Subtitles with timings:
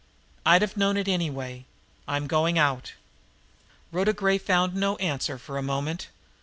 [0.47, 1.65] I'd have known it anyway.
[2.07, 2.93] I'm going out."
[3.91, 6.07] Rhoda Gray found no answer for a moment.